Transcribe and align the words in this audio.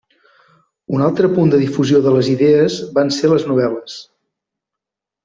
Un 0.99 1.03
altre 1.07 1.27
punt 1.35 1.51
de 1.53 1.59
difusió 1.63 1.99
de 2.05 2.13
les 2.15 2.31
idees 2.31 2.79
van 2.99 3.13
ser 3.19 3.31
les 3.35 3.47
novel·les. 3.51 3.99